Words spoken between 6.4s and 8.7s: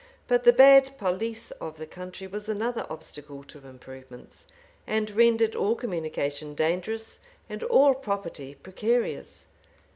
dangerous, and all property